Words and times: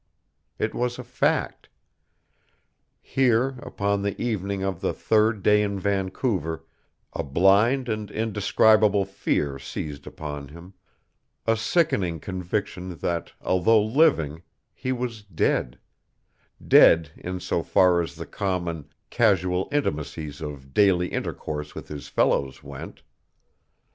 It 0.57 0.73
was 0.73 0.97
a 0.97 1.03
fact. 1.03 1.69
Here, 3.03 3.49
upon 3.59 4.01
the 4.01 4.19
evening 4.19 4.63
of 4.63 4.81
the 4.81 4.93
third 4.93 5.43
day 5.43 5.61
in 5.61 5.79
Vancouver, 5.79 6.65
a 7.13 7.21
blind 7.21 7.87
and 7.87 8.09
indescribable 8.09 9.05
fear 9.05 9.59
seized 9.59 10.07
upon 10.07 10.47
him, 10.47 10.73
a 11.45 11.55
sickening 11.55 12.19
conviction 12.19 12.97
that 12.97 13.33
although 13.43 13.83
living, 13.85 14.41
he 14.73 14.91
was 14.91 15.21
dead, 15.21 15.77
dead 16.67 17.11
in 17.15 17.39
so 17.39 17.61
far 17.61 18.01
as 18.01 18.15
the 18.15 18.25
common, 18.25 18.89
casual 19.11 19.69
intimacies 19.71 20.41
of 20.41 20.73
daily 20.73 21.09
intercourse 21.09 21.75
with 21.75 21.89
his 21.89 22.07
fellows 22.07 22.63
went. 22.63 23.03